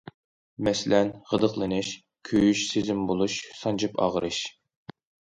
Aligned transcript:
مەسىلەن، 0.67 1.09
غىدىقلىنىش، 1.33 1.91
كۆيۈش 2.29 2.63
سېزىمى 2.69 3.03
بولۇش، 3.11 3.35
سانجىپ 3.59 4.01
ئاغرىش. 4.07 4.41